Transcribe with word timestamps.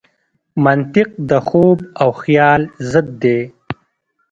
منطق 0.63 1.09
د 1.29 1.31
خوب 1.47 1.77
او 2.01 2.09
خیال 2.21 2.61
ضد 2.91 3.09
دی. 3.23 3.39